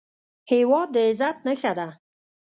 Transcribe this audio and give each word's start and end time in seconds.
هېواد 0.51 0.87
د 0.93 0.97
عزت 1.07 1.37
نښه 1.47 1.71
ده 1.79 1.87